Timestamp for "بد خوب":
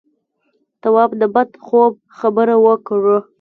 1.35-1.93